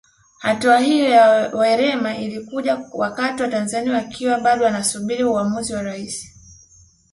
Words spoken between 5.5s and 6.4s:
wa Rais